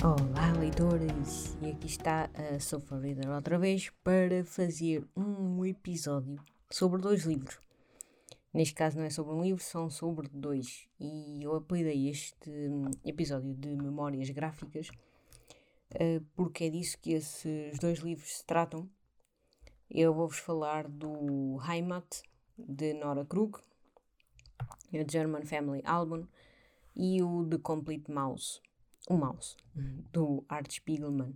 Olá, 0.00 0.52
leitores! 0.52 1.58
E 1.60 1.70
aqui 1.72 1.86
está 1.86 2.30
a 2.32 2.60
Sofa 2.60 2.96
Reader 3.00 3.30
outra 3.30 3.58
vez 3.58 3.90
para 4.04 4.44
fazer 4.44 5.04
um 5.16 5.64
episódio 5.64 6.40
sobre 6.70 7.02
dois 7.02 7.24
livros. 7.24 7.58
Neste 8.54 8.74
caso, 8.74 8.96
não 8.96 9.04
é 9.04 9.10
sobre 9.10 9.34
um 9.34 9.42
livro, 9.42 9.60
são 9.60 9.90
sobre 9.90 10.28
dois. 10.28 10.88
E 11.00 11.42
eu 11.42 11.56
apelidei 11.56 12.08
este 12.08 12.48
episódio 13.04 13.52
de 13.54 13.74
Memórias 13.74 14.30
Gráficas 14.30 14.88
uh, 15.94 16.24
porque 16.36 16.64
é 16.64 16.70
disso 16.70 16.96
que 17.02 17.14
esses 17.14 17.76
dois 17.80 17.98
livros 17.98 18.38
se 18.38 18.46
tratam. 18.46 18.88
Eu 19.90 20.14
vou-vos 20.14 20.38
falar 20.38 20.86
do 20.86 21.58
Heimat, 21.68 22.22
de 22.56 22.94
Nora 22.94 23.24
Krug, 23.24 23.58
o 24.92 25.10
German 25.10 25.44
Family 25.44 25.82
Album, 25.84 26.24
e 26.94 27.20
o 27.20 27.44
The 27.48 27.58
Complete 27.58 28.10
Mouse, 28.10 28.60
o 29.08 29.16
Mouse, 29.16 29.56
do 30.12 30.44
Art 30.48 30.70
Spiegelman. 30.70 31.34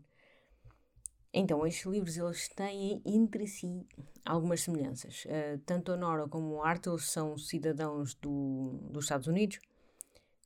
Então, 1.32 1.66
estes 1.66 1.86
livros 1.86 2.18
eles 2.18 2.48
têm 2.48 3.00
entre 3.06 3.46
si 3.46 3.86
algumas 4.24 4.60
semelhanças. 4.60 5.24
Uh, 5.24 5.58
tanto 5.64 5.90
a 5.92 5.96
Nora 5.96 6.28
como 6.28 6.56
o 6.56 6.62
Art 6.62 6.86
eles 6.86 7.10
são 7.10 7.38
cidadãos 7.38 8.14
do, 8.14 8.78
dos 8.90 9.04
Estados 9.04 9.26
Unidos, 9.26 9.58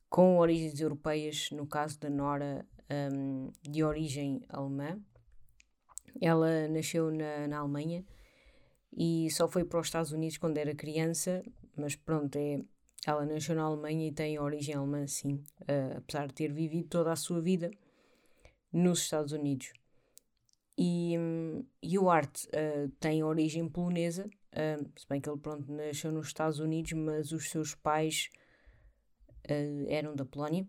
com 0.09 0.37
origens 0.37 0.79
europeias, 0.79 1.49
no 1.51 1.67
caso 1.67 1.99
da 1.99 2.09
Nora, 2.09 2.65
um, 3.13 3.51
de 3.61 3.83
origem 3.83 4.41
alemã. 4.47 4.97
Ela 6.21 6.69
nasceu 6.69 7.11
na, 7.11 7.47
na 7.49 7.59
Alemanha 7.59 8.05
e 8.95 9.29
só 9.29 9.47
foi 9.49 9.65
para 9.65 9.81
os 9.81 9.87
Estados 9.87 10.13
Unidos 10.13 10.37
quando 10.37 10.57
era 10.57 10.73
criança, 10.73 11.43
mas 11.75 11.97
pronto, 11.97 12.37
é, 12.37 12.61
ela 13.07 13.25
nasceu 13.25 13.55
na 13.55 13.63
Alemanha 13.63 14.05
e 14.05 14.11
tem 14.11 14.37
origem 14.37 14.75
alemã, 14.75 15.07
sim, 15.07 15.41
uh, 15.61 15.97
apesar 15.99 16.27
de 16.27 16.33
ter 16.33 16.51
vivido 16.51 16.89
toda 16.89 17.09
a 17.13 17.15
sua 17.15 17.41
vida 17.41 17.71
nos 18.71 18.99
Estados 18.99 19.31
Unidos. 19.31 19.71
E, 20.77 21.17
um, 21.17 21.65
e 21.81 21.97
o 21.97 22.09
Art 22.09 22.43
uh, 22.47 22.89
tem 22.99 23.23
origem 23.23 23.69
polonesa, 23.69 24.25
uh, 24.27 24.91
se 24.99 25.07
bem 25.07 25.21
que 25.21 25.29
ele 25.29 25.39
pronto, 25.39 25.71
nasceu 25.71 26.11
nos 26.11 26.27
Estados 26.27 26.59
Unidos, 26.59 26.91
mas 26.91 27.31
os 27.31 27.49
seus 27.49 27.73
pais 27.73 28.29
eram 29.87 30.13
da 30.13 30.25
Polónia. 30.25 30.67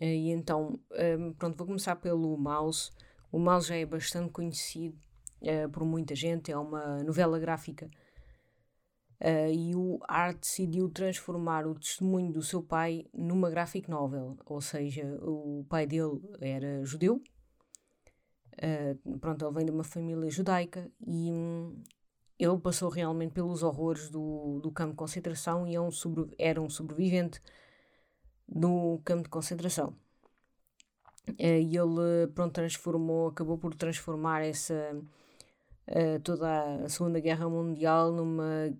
e 0.00 0.30
então, 0.30 0.80
pronto, 1.36 1.54
vou 1.58 1.66
começar 1.66 1.96
pelo 1.96 2.34
Mouse. 2.38 2.90
O 3.30 3.38
Mouse 3.38 3.68
já 3.68 3.76
é 3.76 3.84
bastante 3.84 4.32
conhecido 4.32 4.98
por 5.70 5.84
muita 5.84 6.14
gente, 6.14 6.50
é 6.50 6.56
uma 6.56 7.04
novela 7.04 7.38
gráfica 7.38 7.90
Uh, 9.22 9.52
e 9.52 9.74
o 9.74 9.98
Art 10.08 10.38
decidiu 10.40 10.88
transformar 10.88 11.66
o 11.66 11.74
testemunho 11.74 12.32
do 12.32 12.40
seu 12.40 12.62
pai 12.62 13.04
numa 13.12 13.50
graphic 13.50 13.90
novel, 13.90 14.38
ou 14.46 14.62
seja, 14.62 15.04
o 15.20 15.62
pai 15.68 15.86
dele 15.86 16.18
era 16.40 16.82
judeu, 16.86 17.22
uh, 18.56 19.18
pronto, 19.18 19.44
ele 19.44 19.54
vem 19.54 19.66
de 19.66 19.72
uma 19.72 19.84
família 19.84 20.30
judaica 20.30 20.90
e 21.06 21.30
um, 21.30 21.82
ele 22.38 22.58
passou 22.60 22.88
realmente 22.88 23.34
pelos 23.34 23.62
horrores 23.62 24.08
do, 24.08 24.58
do 24.62 24.70
campo 24.72 24.92
de 24.92 24.96
concentração 24.96 25.68
e 25.68 25.74
é 25.74 25.80
um 25.80 25.90
sobre, 25.90 26.34
era 26.38 26.58
um 26.58 26.70
sobrevivente 26.70 27.42
do 28.48 29.02
campo 29.04 29.24
de 29.24 29.28
concentração. 29.28 29.94
Uh, 31.28 31.60
e 31.60 31.76
ele, 31.76 32.26
pronto, 32.34 32.54
transformou, 32.54 33.28
acabou 33.28 33.58
por 33.58 33.74
transformar 33.74 34.46
essa, 34.46 34.98
toda 36.24 36.84
a 36.84 36.88
Segunda 36.88 37.20
Guerra 37.20 37.48
Mundial 37.50 38.12
numa 38.12 38.72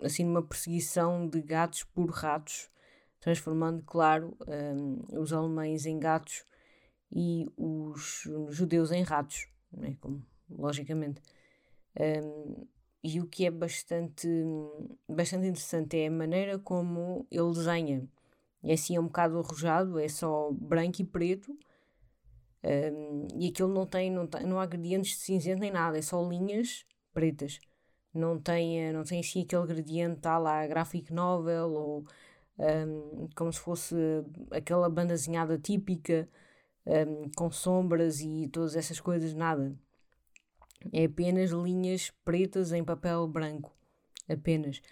assim 0.00 0.24
numa 0.24 0.42
perseguição 0.42 1.28
de 1.28 1.40
gatos 1.40 1.84
por 1.84 2.10
ratos, 2.10 2.70
transformando, 3.20 3.82
claro, 3.84 4.36
um, 4.46 5.20
os 5.20 5.32
alemães 5.32 5.86
em 5.86 5.98
gatos 5.98 6.44
e 7.10 7.46
os 7.56 8.28
judeus 8.50 8.90
em 8.90 9.02
ratos, 9.02 9.46
né? 9.72 9.96
Como, 10.00 10.24
logicamente. 10.50 11.22
Um, 11.98 12.66
e 13.04 13.20
o 13.20 13.26
que 13.26 13.46
é 13.46 13.50
bastante, 13.50 14.28
bastante 15.08 15.46
interessante 15.46 15.98
é 15.98 16.06
a 16.06 16.10
maneira 16.10 16.58
como 16.58 17.26
ele 17.30 17.52
desenha. 17.52 18.08
É 18.62 18.74
assim, 18.74 18.96
é 18.96 19.00
um 19.00 19.06
bocado 19.06 19.38
arrojado, 19.38 19.98
é 19.98 20.08
só 20.08 20.52
branco 20.52 21.02
e 21.02 21.04
preto. 21.04 21.56
Um, 22.64 23.26
e 23.36 23.48
aquilo 23.48 23.68
não 23.74 23.86
tem, 23.86 24.10
não 24.10 24.26
tem, 24.26 24.46
não 24.46 24.60
há 24.60 24.66
gradientes 24.66 25.16
de 25.16 25.22
cinzento 25.22 25.60
nem 25.60 25.72
nada, 25.72 25.98
é 25.98 26.02
só 26.02 26.22
linhas 26.28 26.86
pretas 27.12 27.58
não 28.14 28.38
tem, 28.38 28.80
eh, 28.80 28.92
não 28.92 29.04
tem 29.04 29.20
assim 29.20 29.42
aquele 29.42 29.66
gradiente 29.66 30.20
tá 30.20 30.38
lá 30.38 30.66
graphic 30.66 31.12
novel 31.12 31.70
ou 31.72 32.04
um, 32.58 33.28
como 33.34 33.52
se 33.52 33.60
fosse 33.60 33.94
aquela 34.50 34.88
bandazinhada 34.88 35.58
típica 35.58 36.28
um, 36.86 37.30
com 37.36 37.50
sombras 37.50 38.20
e 38.20 38.48
todas 38.48 38.76
essas 38.76 39.00
coisas, 39.00 39.34
nada. 39.34 39.74
É 40.92 41.04
apenas 41.04 41.50
linhas 41.50 42.10
pretas 42.24 42.72
em 42.72 42.84
papel 42.84 43.26
branco, 43.28 43.72
apenas. 44.28 44.82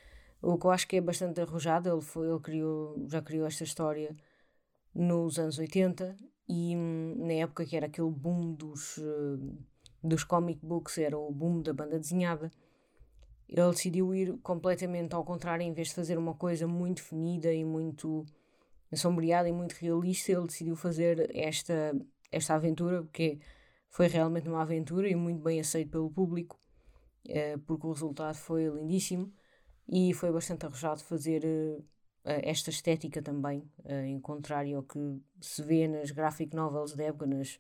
O 0.41 0.57
que 0.57 0.67
eu 0.67 0.71
acho 0.71 0.89
que 0.89 0.97
é 0.97 1.01
bastante 1.01 1.41
arrojado, 1.41 1.91
ele, 1.91 2.01
foi, 2.01 2.29
ele 2.29 2.41
criou, 2.41 3.07
já 3.09 3.21
criou 3.21 3.47
esta 3.47 3.65
história 3.65 4.17
nos 4.95 5.39
anos 5.39 5.59
80 5.59 6.17
e 6.49 6.77
hum, 6.77 7.15
na 7.27 7.35
época 7.35 7.67
que 7.67 7.77
era 7.77 7.87
aquele 7.87 8.11
boom 8.11 8.55
dos, 8.55 8.97
uh, 8.99 9.59
dos 10.03 10.25
comic 10.25 10.65
books, 10.65 10.99
era 10.99 11.19
o 11.19 11.31
boom 11.31 11.61
da 11.61 11.73
banda 11.73 11.99
desenhada 11.99 12.51
ele 13.51 13.71
decidiu 13.71 14.15
ir 14.15 14.39
completamente 14.39 15.15
ao 15.15 15.25
contrário, 15.25 15.65
em 15.65 15.73
vez 15.73 15.89
de 15.89 15.95
fazer 15.95 16.17
uma 16.17 16.35
coisa 16.35 16.69
muito 16.69 16.99
definida 16.99 17.53
e 17.53 17.65
muito 17.65 18.25
assombreada 18.93 19.49
e 19.49 19.53
muito 19.53 19.73
realista, 19.73 20.31
ele 20.31 20.47
decidiu 20.47 20.77
fazer 20.77 21.31
esta, 21.35 21.93
esta 22.31 22.55
aventura, 22.55 23.03
porque 23.03 23.41
foi 23.89 24.07
realmente 24.07 24.49
uma 24.49 24.63
aventura 24.63 25.09
e 25.09 25.17
muito 25.17 25.43
bem 25.43 25.59
aceito 25.59 25.91
pelo 25.91 26.11
público, 26.11 26.59
eh, 27.29 27.57
porque 27.67 27.87
o 27.87 27.93
resultado 27.93 28.37
foi 28.37 28.69
lindíssimo 28.69 29.33
e 29.89 30.15
foi 30.15 30.31
bastante 30.31 30.65
arrojado 30.65 31.03
fazer 31.03 31.45
eh, 31.45 31.83
esta 32.25 32.71
estética 32.71 33.21
também, 33.21 33.69
eh, 33.85 34.07
em 34.07 34.21
contrário 34.21 34.77
ao 34.77 34.85
que 34.85 35.21
se 35.41 35.63
vê 35.63 35.89
nas 35.89 36.13
graphic 36.13 36.55
novels 36.55 36.95
da 36.95 37.05
época, 37.05 37.27
nas, 37.27 37.59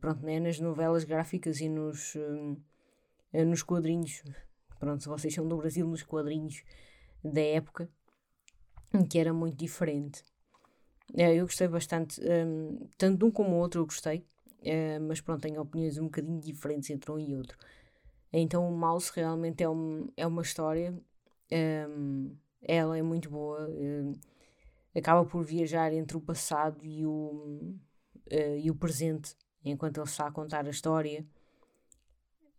pronto, 0.00 0.24
né, 0.24 0.38
nas 0.38 0.60
novelas 0.60 1.02
gráficas 1.02 1.60
e 1.60 1.68
nos, 1.68 2.14
nos 3.32 3.62
quadrinhos 3.64 4.22
Pronto, 4.78 5.02
se 5.02 5.08
vocês 5.08 5.34
são 5.34 5.46
do 5.46 5.56
Brasil 5.56 5.86
nos 5.86 6.02
quadrinhos 6.02 6.62
da 7.22 7.40
época, 7.40 7.90
que 9.10 9.18
era 9.18 9.32
muito 9.32 9.56
diferente. 9.56 10.22
É, 11.16 11.34
eu 11.34 11.46
gostei 11.46 11.68
bastante, 11.68 12.20
um, 12.20 12.86
tanto 12.96 13.18
de 13.18 13.24
um 13.24 13.30
como 13.30 13.50
o 13.50 13.58
outro 13.58 13.80
eu 13.80 13.86
gostei, 13.86 14.18
uh, 14.18 15.00
mas 15.06 15.20
pronto, 15.20 15.40
tenho 15.40 15.60
opiniões 15.60 15.98
um 15.98 16.04
bocadinho 16.04 16.40
diferentes 16.40 16.90
entre 16.90 17.10
um 17.10 17.18
e 17.18 17.34
outro. 17.34 17.56
Então 18.32 18.68
o 18.68 18.76
Mouse 18.76 19.10
realmente 19.14 19.62
é, 19.62 19.68
um, 19.68 20.08
é 20.16 20.26
uma 20.26 20.42
história, 20.42 20.94
um, 21.90 22.36
ela 22.62 22.98
é 22.98 23.02
muito 23.02 23.30
boa, 23.30 23.68
um, 23.70 24.12
acaba 24.94 25.24
por 25.24 25.42
viajar 25.42 25.92
entre 25.94 26.16
o 26.16 26.20
passado 26.20 26.84
e 26.84 27.06
o, 27.06 27.74
uh, 28.30 28.58
e 28.58 28.70
o 28.70 28.74
presente, 28.74 29.34
enquanto 29.64 29.98
ele 29.98 30.06
está 30.06 30.26
a 30.26 30.32
contar 30.32 30.66
a 30.66 30.70
história. 30.70 31.26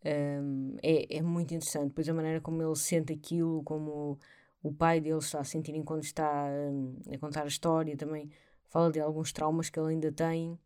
Um, 0.06 0.78
é, 0.82 1.18
é 1.18 1.22
muito 1.22 1.54
interessante. 1.54 1.90
Depois 1.90 2.08
a 2.08 2.14
maneira 2.14 2.42
como 2.42 2.62
ele 2.62 2.76
sente 2.76 3.14
aquilo, 3.14 3.64
como 3.64 4.18
o 4.64 4.74
pai 4.74 5.00
dele 5.00 5.18
está 5.18 5.40
a 5.40 5.44
sentir 5.44 5.76
enquanto 5.76 6.04
está 6.04 6.46
um, 6.72 6.98
a 7.14 7.18
contar 7.18 7.44
a 7.44 7.48
história, 7.48 7.98
também 7.98 8.30
fala 8.66 8.92
de 8.92 9.00
alguns 9.00 9.32
traumas 9.32 9.70
que 9.70 9.80
ele 9.80 9.90
ainda 9.94 10.12
tem 10.12 10.60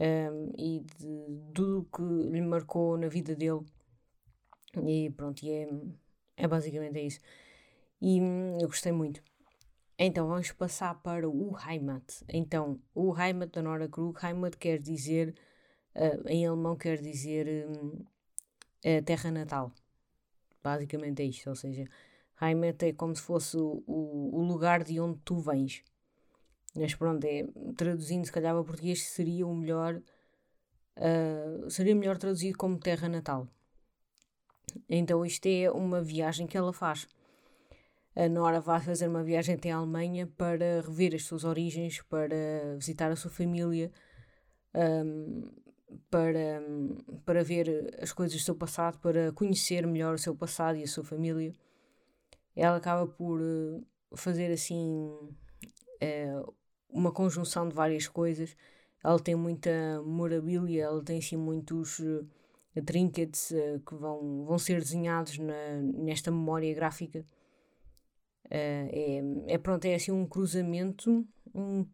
um, 0.00 0.52
e 0.56 0.84
de 0.98 1.52
tudo 1.54 1.88
que 1.94 2.02
lhe 2.02 2.40
marcou 2.40 2.96
na 2.96 3.08
vida 3.08 3.34
dele. 3.34 3.64
E 4.86 5.10
pronto, 5.10 5.42
e 5.42 5.50
é, 5.50 5.68
é 6.36 6.48
basicamente 6.48 6.98
isso. 7.00 7.20
E 8.00 8.20
hum, 8.20 8.58
eu 8.60 8.68
gostei 8.68 8.92
muito. 8.92 9.22
Então 9.98 10.28
vamos 10.28 10.52
passar 10.52 10.94
para 11.02 11.28
o 11.28 11.56
Heimat. 11.58 12.22
Então, 12.28 12.78
o 12.94 13.18
Heimat 13.18 13.50
da 13.50 13.62
Nora 13.62 13.88
Krug, 13.88 14.18
Heimat 14.22 14.56
quer 14.58 14.78
dizer, 14.78 15.34
uh, 15.94 16.28
em 16.28 16.46
alemão 16.46 16.76
quer 16.76 17.00
dizer 17.00 17.66
um, 17.66 18.04
a 18.86 19.02
terra 19.02 19.30
natal. 19.30 19.72
Basicamente 20.62 21.22
é 21.22 21.26
isto, 21.26 21.48
ou 21.48 21.56
seja, 21.56 21.84
Heimat 22.40 22.82
é 22.82 22.92
como 22.92 23.14
se 23.14 23.22
fosse 23.22 23.56
o, 23.56 23.82
o, 23.86 24.42
lugar 24.42 24.84
de 24.84 25.00
onde 25.00 25.18
tu 25.24 25.38
vens. 25.38 25.82
Mas 26.74 26.94
pronto, 26.94 27.24
é, 27.24 27.46
traduzindo 27.76 28.26
se 28.26 28.32
calhar 28.32 28.54
para 28.54 28.64
português 28.64 29.02
seria 29.04 29.46
o 29.46 29.54
melhor, 29.54 30.02
uh, 30.96 31.70
seria 31.70 31.94
melhor 31.94 32.18
traduzido 32.18 32.58
como 32.58 32.78
terra 32.78 33.08
natal. 33.08 33.48
Então 34.88 35.24
isto 35.24 35.46
é 35.46 35.70
uma 35.70 36.02
viagem 36.02 36.46
que 36.46 36.56
ela 36.56 36.72
faz. 36.72 37.08
A 38.14 38.28
Nora 38.28 38.60
vai 38.60 38.80
fazer 38.80 39.08
uma 39.08 39.22
viagem 39.22 39.54
até 39.54 39.70
a 39.70 39.76
Alemanha 39.76 40.26
para 40.26 40.80
rever 40.80 41.14
as 41.14 41.24
suas 41.24 41.44
origens, 41.44 42.02
para 42.02 42.76
visitar 42.76 43.10
a 43.10 43.16
sua 43.16 43.30
família, 43.30 43.90
um, 44.74 45.50
para, 46.10 46.62
para 47.24 47.42
ver 47.42 47.96
as 48.00 48.12
coisas 48.12 48.36
do 48.38 48.44
seu 48.44 48.54
passado, 48.54 48.98
para 48.98 49.32
conhecer 49.32 49.86
melhor 49.86 50.14
o 50.14 50.18
seu 50.18 50.34
passado 50.34 50.78
e 50.78 50.82
a 50.82 50.86
sua 50.86 51.04
família. 51.04 51.52
Ela 52.54 52.76
acaba 52.76 53.06
por 53.06 53.40
eh, 53.40 53.80
fazer 54.14 54.50
assim 54.50 55.08
uh, 56.02 56.54
uma 56.88 57.12
conjunção 57.12 57.68
de 57.68 57.74
várias 57.74 58.08
coisas. 58.08 58.56
Ela 59.04 59.20
tem 59.20 59.34
muita 59.34 60.02
morabilia, 60.04 60.84
ela 60.84 61.02
tem 61.04 61.18
assim 61.18 61.36
muitos 61.36 62.00
trinkets 62.84 63.52
que 63.86 63.94
vão, 63.94 64.44
vão 64.44 64.58
ser 64.58 64.80
desenhados 64.80 65.38
na, 65.38 65.80
nesta 65.82 66.30
memória 66.30 66.74
gráfica. 66.74 67.24
É, 68.50 69.22
é, 69.48 69.58
pronto, 69.58 69.84
é 69.84 69.94
assim 69.94 70.12
um 70.12 70.26
cruzamento 70.26 71.26
um, 71.54 71.84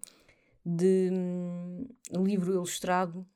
de 0.65 1.11
um, 2.13 2.25
livro 2.25 2.53
ilustrado 2.53 3.27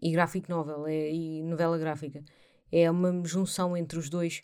e 0.00 0.10
graphic 0.12 0.48
novel 0.48 0.86
é, 0.86 1.10
e 1.10 1.42
novela 1.42 1.78
gráfica. 1.78 2.22
É 2.72 2.90
uma 2.90 3.24
junção 3.24 3.76
entre 3.76 3.98
os 3.98 4.08
dois 4.08 4.42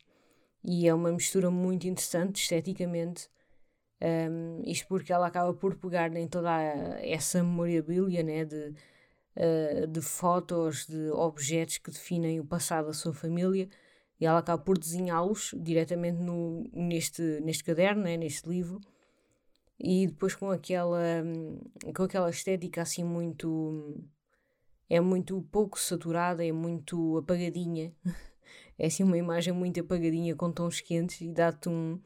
e 0.64 0.88
é 0.88 0.94
uma 0.94 1.12
mistura 1.12 1.50
muito 1.50 1.86
interessante 1.86 2.42
esteticamente. 2.42 3.28
Um, 4.00 4.62
isto 4.64 4.86
porque 4.88 5.12
ela 5.12 5.26
acaba 5.26 5.54
por 5.54 5.76
pegar 5.76 6.14
em 6.16 6.28
toda 6.28 6.50
a, 6.50 6.62
essa 7.06 7.42
memorabilia 7.42 8.22
né, 8.22 8.44
de, 8.44 8.74
uh, 9.36 9.86
de 9.86 10.02
fotos, 10.02 10.86
de 10.86 11.10
objetos 11.12 11.78
que 11.78 11.90
definem 11.90 12.40
o 12.40 12.44
passado 12.44 12.88
da 12.88 12.92
sua 12.92 13.14
família 13.14 13.68
e 14.20 14.26
ela 14.26 14.40
acaba 14.40 14.62
por 14.62 14.76
desenhá-los 14.78 15.54
diretamente 15.56 16.18
no, 16.18 16.68
neste, 16.72 17.22
neste 17.40 17.64
caderno, 17.64 18.02
né, 18.02 18.16
neste 18.16 18.48
livro 18.48 18.80
e 19.78 20.06
depois 20.06 20.34
com 20.34 20.50
aquela, 20.50 21.22
com 21.94 22.02
aquela 22.02 22.30
estética 22.30 22.82
assim 22.82 23.04
muito 23.04 24.04
é 24.88 25.00
muito 25.00 25.42
pouco 25.50 25.78
saturada, 25.78 26.44
é 26.44 26.52
muito 26.52 27.18
apagadinha. 27.18 27.92
é 28.78 28.86
assim 28.86 29.02
uma 29.02 29.18
imagem 29.18 29.52
muito 29.52 29.80
apagadinha 29.80 30.34
com 30.36 30.52
tons 30.52 30.80
quentes 30.80 31.20
e 31.20 31.32
dá-te 31.32 31.68
um. 31.68 32.00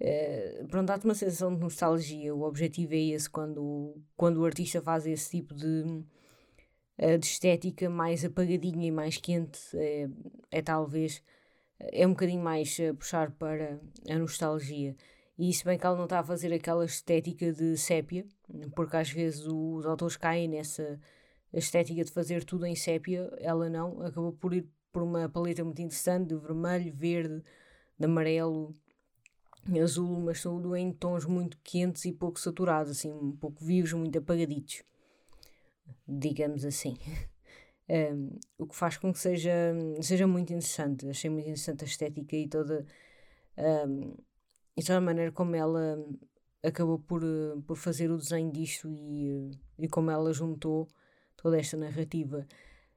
Uh, 0.00 0.66
pronto, 0.68 0.88
dá-te 0.88 1.04
uma 1.04 1.14
sensação 1.14 1.54
de 1.54 1.60
nostalgia. 1.60 2.34
O 2.34 2.42
objetivo 2.42 2.94
é 2.94 2.98
esse 2.98 3.30
quando, 3.30 3.94
quando 4.16 4.38
o 4.38 4.44
artista 4.44 4.82
faz 4.82 5.06
esse 5.06 5.30
tipo 5.30 5.54
de, 5.54 6.04
uh, 6.98 7.18
de 7.18 7.26
estética 7.26 7.88
mais 7.88 8.24
apagadinha 8.24 8.86
e 8.86 8.90
mais 8.90 9.16
quente. 9.16 9.58
É, 9.74 10.08
é 10.50 10.62
talvez. 10.62 11.22
É 11.78 12.06
um 12.06 12.10
bocadinho 12.10 12.42
mais 12.42 12.78
puxar 12.98 13.30
para 13.32 13.80
a 14.08 14.18
nostalgia. 14.18 14.94
E 15.36 15.52
se 15.52 15.64
bem 15.64 15.76
que 15.76 15.84
ela 15.84 15.96
não 15.96 16.04
está 16.04 16.20
a 16.20 16.24
fazer 16.24 16.52
aquela 16.52 16.84
estética 16.84 17.52
de 17.52 17.76
sépia, 17.76 18.24
porque 18.76 18.96
às 18.96 19.10
vezes 19.10 19.44
os 19.46 19.84
autores 19.84 20.16
caem 20.16 20.48
nessa 20.48 21.00
a 21.54 21.58
estética 21.58 22.04
de 22.04 22.10
fazer 22.10 22.44
tudo 22.44 22.66
em 22.66 22.74
sépia, 22.74 23.30
ela 23.38 23.68
não, 23.70 24.02
acabou 24.02 24.32
por 24.32 24.52
ir 24.52 24.68
por 24.92 25.02
uma 25.02 25.28
paleta 25.28 25.64
muito 25.64 25.80
interessante 25.80 26.28
de 26.28 26.36
vermelho, 26.36 26.92
verde, 26.92 27.42
de 27.98 28.04
amarelo, 28.04 28.74
azul, 29.82 30.20
mas 30.20 30.42
tudo 30.42 30.74
em 30.76 30.92
tons 30.92 31.24
muito 31.24 31.58
quentes 31.62 32.04
e 32.04 32.12
pouco 32.12 32.38
saturados, 32.38 32.92
assim, 32.92 33.12
um 33.12 33.32
pouco 33.32 33.64
vivos, 33.64 33.92
muito 33.92 34.18
apagaditos, 34.18 34.82
digamos 36.06 36.64
assim. 36.64 36.96
Um, 37.86 38.38
o 38.56 38.66
que 38.66 38.74
faz 38.74 38.96
com 38.96 39.12
que 39.12 39.18
seja, 39.18 39.52
seja 40.00 40.26
muito 40.26 40.54
interessante. 40.54 41.06
Achei 41.06 41.28
muito 41.28 41.44
interessante 41.44 41.84
a 41.84 41.86
estética 41.86 42.34
e 42.34 42.48
toda, 42.48 42.86
um, 43.58 44.16
e 44.74 44.82
toda 44.82 44.96
a 44.96 45.00
maneira 45.02 45.30
como 45.30 45.54
ela 45.54 46.02
acabou 46.62 46.98
por, 46.98 47.20
por 47.66 47.76
fazer 47.76 48.10
o 48.10 48.16
desenho 48.16 48.50
disto 48.50 48.88
e, 48.90 49.50
e 49.78 49.86
como 49.86 50.10
ela 50.10 50.32
juntou 50.32 50.88
toda 51.44 51.58
esta 51.58 51.76
narrativa. 51.76 52.46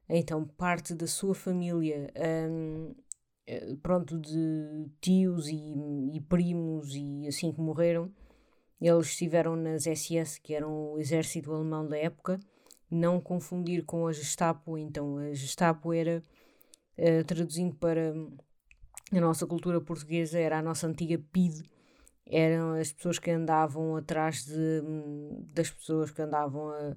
Então, 0.08 0.46
parte 0.46 0.96
da 0.96 1.06
sua 1.06 1.36
família, 1.36 2.10
um, 2.50 2.96
eh, 3.46 3.76
pronto, 3.84 4.18
de 4.18 4.90
tios 5.02 5.50
e, 5.50 5.74
e, 6.14 6.22
primos 6.22 6.96
e 6.96 7.28
assim 7.28 7.52
que 7.52 7.60
morreram, 7.60 8.10
eles 8.80 9.08
estiveram 9.08 9.58
nas 9.58 9.86
SS, 9.86 10.40
que 10.40 10.54
eram 10.54 10.94
o 10.94 10.98
exército 10.98 11.52
alemão 11.52 11.86
da 11.86 11.98
época, 11.98 12.40
não 12.90 13.20
confundir 13.20 13.84
com 13.84 14.08
a 14.08 14.14
Gestapo. 14.14 14.78
Então, 14.78 15.18
a 15.18 15.34
Gestapo 15.34 15.92
era, 15.92 16.24
uh, 16.98 17.24
traduzindo 17.26 17.76
para 17.76 18.14
a 19.12 19.20
nossa 19.20 19.46
cultura 19.46 19.82
portuguesa, 19.82 20.40
era 20.40 20.60
a 20.60 20.62
nossa 20.62 20.88
antiga 20.88 21.22
PIDE, 21.34 21.70
eram 22.26 22.76
as 22.76 22.94
pessoas 22.94 23.20
que 23.20 23.30
andavam 23.30 23.98
atrás 23.98 24.46
de, 24.46 24.82
das 25.54 25.70
pessoas 25.70 26.12
que 26.12 26.22
andavam 26.22 26.70
a 26.70 26.96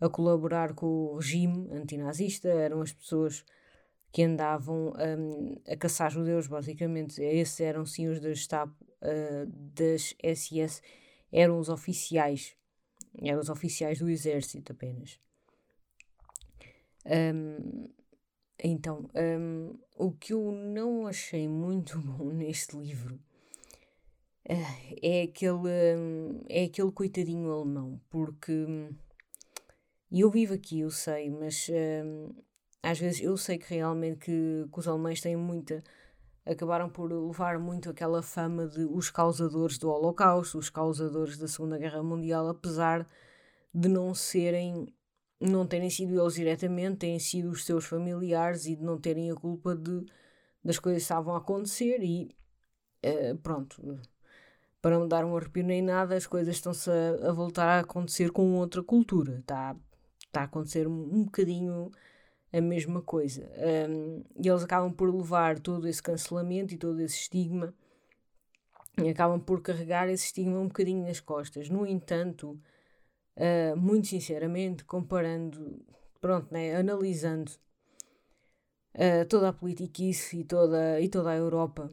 a 0.00 0.08
colaborar 0.08 0.74
com 0.74 0.86
o 0.86 1.16
regime 1.16 1.68
antinazista, 1.72 2.48
eram 2.48 2.80
as 2.82 2.92
pessoas 2.92 3.44
que 4.12 4.22
andavam 4.22 4.92
um, 5.18 5.60
a 5.66 5.76
caçar 5.76 6.10
judeus, 6.10 6.46
basicamente. 6.46 7.20
Esses 7.22 7.60
eram 7.60 7.84
sim 7.84 8.08
os 8.08 8.20
da 8.20 8.32
Gestapo, 8.32 8.74
uh, 9.02 9.46
das 9.74 10.14
SS, 10.22 10.80
eram 11.32 11.58
os 11.58 11.68
oficiais, 11.68 12.56
eram 13.22 13.40
os 13.40 13.48
oficiais 13.48 13.98
do 13.98 14.08
exército 14.08 14.72
apenas. 14.72 15.20
Um, 17.04 17.88
então, 18.62 19.08
um, 19.14 19.78
o 19.96 20.12
que 20.12 20.32
eu 20.32 20.52
não 20.52 21.06
achei 21.06 21.48
muito 21.48 21.98
bom 22.02 22.30
neste 22.30 22.76
livro 22.76 23.14
uh, 24.48 24.96
é, 25.02 25.22
aquele, 25.22 25.96
um, 25.96 26.42
é 26.48 26.64
aquele 26.64 26.92
coitadinho 26.92 27.50
alemão, 27.50 28.00
porque 28.10 28.52
hum, 28.52 28.90
e 30.10 30.20
eu 30.20 30.30
vivo 30.30 30.54
aqui, 30.54 30.80
eu 30.80 30.90
sei, 30.90 31.30
mas 31.30 31.68
hum, 32.04 32.34
às 32.82 32.98
vezes 32.98 33.20
eu 33.20 33.36
sei 33.36 33.58
que 33.58 33.74
realmente 33.74 34.18
que, 34.20 34.66
que, 34.72 34.78
os 34.78 34.88
alemães 34.88 35.20
têm 35.20 35.36
muita. 35.36 35.82
acabaram 36.46 36.88
por 36.90 37.12
levar 37.12 37.58
muito 37.58 37.90
aquela 37.90 38.22
fama 38.22 38.66
de 38.68 38.84
os 38.84 39.10
causadores 39.10 39.78
do 39.78 39.90
Holocausto, 39.90 40.58
os 40.58 40.70
causadores 40.70 41.36
da 41.38 41.48
Segunda 41.48 41.78
Guerra 41.78 42.02
Mundial, 42.02 42.48
apesar 42.48 43.06
de 43.74 43.88
não 43.88 44.14
serem. 44.14 44.86
não 45.40 45.66
terem 45.66 45.90
sido 45.90 46.20
eles 46.20 46.34
diretamente, 46.34 46.98
têm 46.98 47.18
sido 47.18 47.50
os 47.50 47.64
seus 47.64 47.84
familiares 47.86 48.66
e 48.66 48.76
de 48.76 48.82
não 48.84 48.98
terem 48.98 49.30
a 49.30 49.34
culpa 49.36 49.76
de, 49.76 50.06
das 50.64 50.78
coisas 50.78 51.02
que 51.02 51.04
estavam 51.04 51.34
a 51.34 51.38
acontecer 51.38 52.02
e 52.02 52.30
uh, 53.06 53.36
pronto. 53.38 54.00
Para 54.82 54.98
não 54.98 55.08
dar 55.08 55.24
um 55.24 55.36
arrepio 55.36 55.64
nem 55.64 55.82
nada, 55.82 56.16
as 56.16 56.26
coisas 56.26 56.56
estão-se 56.56 56.90
a, 56.90 57.30
a 57.30 57.32
voltar 57.32 57.68
a 57.68 57.80
acontecer 57.80 58.30
com 58.32 58.54
outra 58.56 58.82
cultura. 58.82 59.38
Está 59.40 59.76
está 60.28 60.42
a 60.42 60.44
acontecer 60.44 60.86
um, 60.86 60.92
um 60.92 61.24
bocadinho 61.24 61.90
a 62.52 62.60
mesma 62.60 63.02
coisa. 63.02 63.50
Um, 63.88 64.24
e 64.36 64.48
eles 64.48 64.62
acabam 64.62 64.92
por 64.92 65.14
levar 65.14 65.58
todo 65.58 65.86
esse 65.88 66.02
cancelamento 66.02 66.74
e 66.74 66.78
todo 66.78 67.00
esse 67.00 67.16
estigma 67.16 67.74
e 69.02 69.08
acabam 69.08 69.40
por 69.40 69.62
carregar 69.62 70.08
esse 70.08 70.26
estigma 70.26 70.58
um 70.58 70.68
bocadinho 70.68 71.06
nas 71.06 71.20
costas. 71.20 71.68
No 71.68 71.86
entanto, 71.86 72.60
uh, 73.36 73.76
muito 73.76 74.08
sinceramente, 74.08 74.84
comparando, 74.84 75.84
pronto, 76.20 76.52
né, 76.52 76.74
analisando 76.74 77.52
uh, 78.94 79.24
toda 79.28 79.50
a 79.50 79.52
politiquice 79.52 80.40
e 80.40 80.44
toda, 80.44 81.00
e 81.00 81.08
toda 81.08 81.30
a 81.30 81.36
Europa, 81.36 81.92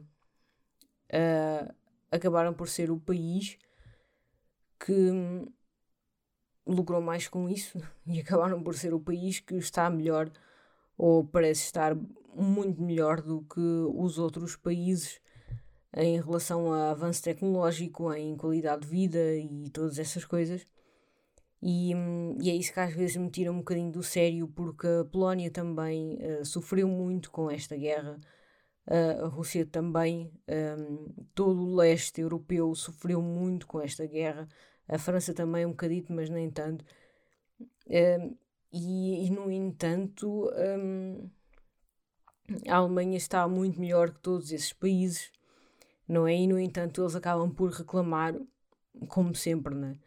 uh, 1.12 1.74
acabaram 2.10 2.54
por 2.54 2.68
ser 2.68 2.90
o 2.90 2.98
país 2.98 3.58
que 4.78 4.92
lucrou 6.66 7.00
mais 7.00 7.28
com 7.28 7.48
isso 7.48 7.80
e 8.06 8.20
acabaram 8.20 8.62
por 8.62 8.74
ser 8.74 8.92
o 8.92 9.00
país 9.00 9.40
que 9.40 9.54
está 9.56 9.88
melhor 9.88 10.30
ou 10.98 11.24
parece 11.24 11.62
estar 11.64 11.96
muito 12.34 12.82
melhor 12.82 13.20
do 13.22 13.42
que 13.42 13.60
os 13.94 14.18
outros 14.18 14.56
países 14.56 15.20
em 15.96 16.20
relação 16.20 16.72
a 16.72 16.90
avanço 16.90 17.22
tecnológico, 17.22 18.12
em 18.12 18.36
qualidade 18.36 18.82
de 18.82 18.88
vida 18.88 19.34
e 19.36 19.70
todas 19.70 19.98
essas 19.98 20.24
coisas. 20.24 20.66
E, 21.62 21.92
e 22.40 22.50
é 22.50 22.54
isso 22.54 22.72
que 22.72 22.80
às 22.80 22.92
vezes 22.92 23.16
me 23.16 23.30
tira 23.30 23.50
um 23.50 23.58
bocadinho 23.58 23.90
do 23.90 24.02
sério, 24.02 24.46
porque 24.48 24.86
a 24.86 25.04
Polónia 25.04 25.50
também 25.50 26.18
uh, 26.20 26.44
sofreu 26.44 26.86
muito 26.86 27.30
com 27.30 27.50
esta 27.50 27.74
guerra, 27.76 28.20
uh, 28.86 29.24
a 29.24 29.28
Rússia 29.28 29.64
também, 29.64 30.30
um, 30.78 31.08
todo 31.34 31.62
o 31.62 31.74
leste 31.74 32.20
europeu 32.20 32.74
sofreu 32.74 33.22
muito 33.22 33.66
com 33.66 33.80
esta 33.80 34.06
guerra, 34.06 34.46
a 34.88 34.98
França 34.98 35.34
também 35.34 35.66
um 35.66 35.70
bocadito, 35.70 36.12
mas 36.12 36.30
nem 36.30 36.50
tanto. 36.50 36.84
Um, 37.88 38.36
e, 38.72 39.26
e, 39.26 39.30
no 39.30 39.50
entanto, 39.50 40.50
um, 40.80 41.30
a 42.68 42.76
Alemanha 42.76 43.16
está 43.16 43.46
muito 43.48 43.80
melhor 43.80 44.10
que 44.10 44.20
todos 44.20 44.52
esses 44.52 44.72
países, 44.72 45.32
não 46.06 46.26
é? 46.26 46.34
E 46.34 46.46
no 46.46 46.58
entanto, 46.58 47.02
eles 47.02 47.16
acabam 47.16 47.50
por 47.50 47.70
reclamar, 47.70 48.34
como 49.08 49.34
sempre, 49.34 49.74
né? 49.74 49.98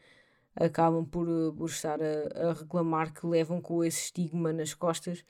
Acabam 0.56 1.06
por, 1.06 1.28
por 1.56 1.70
estar 1.70 2.00
a, 2.02 2.50
a 2.50 2.54
reclamar 2.54 3.14
que 3.14 3.26
levam 3.26 3.62
com 3.62 3.84
esse 3.84 4.06
estigma 4.06 4.54
nas 4.54 4.74
costas, 4.74 5.24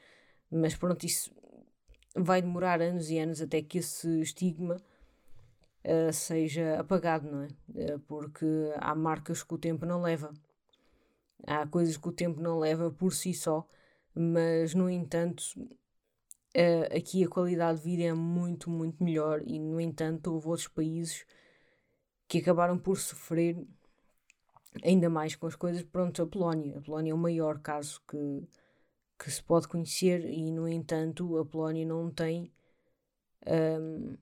mas 0.51 0.75
pronto, 0.75 1.05
isso 1.05 1.31
vai 2.15 2.41
demorar 2.41 2.81
anos 2.81 3.09
e 3.09 3.19
anos 3.19 3.41
até 3.41 3.61
que 3.61 3.79
esse 3.79 4.21
estigma 4.21 4.77
uh, 5.85 6.13
seja 6.13 6.79
apagado, 6.79 7.29
não 7.29 7.43
é? 7.43 7.47
Uh, 7.93 7.99
porque 8.01 8.45
há 8.77 8.95
marcas 8.95 9.43
que 9.43 9.53
o 9.53 9.57
tempo 9.57 9.85
não 9.85 10.01
leva. 10.01 10.33
Há 11.45 11.65
coisas 11.67 11.97
que 11.97 12.07
o 12.07 12.11
tempo 12.11 12.41
não 12.41 12.59
leva 12.59 12.91
por 12.91 13.13
si 13.13 13.33
só, 13.33 13.67
mas 14.13 14.73
no 14.73 14.89
entanto, 14.89 15.41
uh, 15.57 16.97
aqui 16.97 17.23
a 17.23 17.29
qualidade 17.29 17.79
de 17.79 17.85
vida 17.85 18.03
é 18.03 18.13
muito, 18.13 18.69
muito 18.69 19.03
melhor 19.03 19.41
e 19.45 19.59
no 19.59 19.79
entanto 19.79 20.33
houve 20.33 20.47
outros 20.47 20.67
países 20.67 21.25
que 22.27 22.39
acabaram 22.39 22.77
por 22.77 22.97
sofrer 22.97 23.57
ainda 24.83 25.09
mais 25.09 25.35
com 25.35 25.47
as 25.47 25.55
coisas, 25.55 25.83
pronto, 25.83 26.21
a 26.21 26.27
Polónia. 26.27 26.77
A 26.77 26.81
Polónia 26.81 27.11
é 27.11 27.13
o 27.13 27.17
maior 27.17 27.59
caso 27.59 28.01
que, 28.07 28.47
que 29.17 29.31
se 29.31 29.43
pode 29.43 29.67
conhecer 29.67 30.25
e, 30.25 30.51
no 30.51 30.67
entanto, 30.67 31.37
a 31.37 31.45
Polónia 31.45 31.85
não 31.85 32.11
tem. 32.11 32.51
Um, 33.47 34.17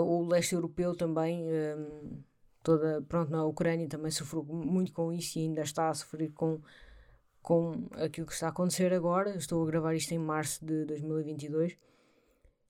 o 0.00 0.26
leste 0.26 0.54
europeu 0.54 0.94
também, 0.94 1.44
um, 1.44 2.22
toda, 2.62 3.02
pronto, 3.02 3.30
na 3.30 3.44
Ucrânia 3.44 3.88
também 3.88 4.10
sofreu 4.10 4.44
muito 4.44 4.92
com 4.92 5.12
isso 5.12 5.38
e 5.38 5.42
ainda 5.42 5.62
está 5.62 5.88
a 5.88 5.94
sofrer 5.94 6.32
com, 6.32 6.60
com 7.42 7.88
aquilo 7.92 8.26
que 8.26 8.32
está 8.32 8.46
a 8.46 8.50
acontecer 8.50 8.92
agora. 8.92 9.36
Estou 9.36 9.62
a 9.62 9.66
gravar 9.66 9.94
isto 9.94 10.12
em 10.12 10.18
março 10.18 10.64
de 10.64 10.84
2022 10.86 11.76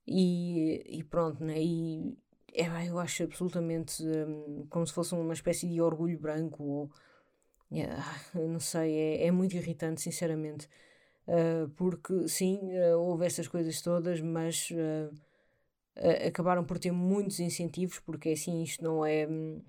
e, 0.07 0.99
e 0.99 1.05
pronto, 1.05 1.43
né? 1.45 1.63
E 1.63 2.17
é, 2.53 2.89
eu 2.89 2.99
acho 2.99 3.25
absolutamente 3.25 4.03
um, 4.03 4.67
como 4.69 4.87
se 4.87 4.93
fosse 4.93 5.15
uma 5.15 5.35
espécie 5.35 5.69
de 5.69 5.81
orgulho 5.81 6.19
branco 6.19 6.63
ou 6.63 6.91
não 8.35 8.61
sei, 8.61 8.95
é, 8.95 9.27
é 9.27 9.31
muito 9.31 9.57
irritante, 9.57 10.01
sinceramente. 10.01 10.69
Uh, 11.27 11.69
porque 11.71 12.29
sim, 12.29 12.59
uh, 12.79 12.99
houve 12.99 13.27
essas 13.27 13.49
coisas 13.49 13.81
todas, 13.81 14.21
mas 14.21 14.69
uh, 14.71 15.15
acabaram 16.27 16.65
por 16.65 16.79
ter 16.79 16.93
muitos 16.93 17.41
incentivos, 17.41 18.01
porque 18.01 18.31
assim 18.31 18.63
isto 18.63 18.83
não 18.83 19.05
é. 19.05 19.27
Hum, 19.27 19.63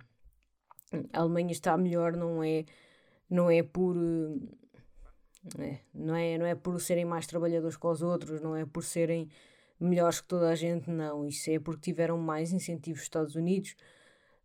a 1.13 1.20
Alemanha 1.22 1.51
está 1.51 1.77
melhor, 1.77 2.13
não 2.15 2.44
é, 2.44 2.65
não 3.29 3.50
é 3.50 3.63
por. 3.63 3.96
É, 5.60 5.79
não, 5.94 6.15
é, 6.15 6.38
não 6.38 6.46
é 6.46 6.55
por 6.55 6.79
serem 6.82 7.05
mais 7.05 7.27
trabalhadores 7.27 7.77
que 7.77 7.86
os 7.88 8.01
outros, 8.01 8.41
não 8.41 8.55
é 8.55 8.65
por 8.65 8.84
serem 8.84 9.29
melhores 9.79 10.22
que 10.22 10.27
toda 10.27 10.50
a 10.50 10.55
gente, 10.55 10.89
não. 10.89 11.27
Isso 11.27 11.50
é 11.51 11.60
porque 11.60 11.91
tiveram 11.91 12.17
mais 12.17 12.51
incentivos 12.51 13.01
dos 13.01 13.05
Estados 13.05 13.36
Unidos 13.36 13.75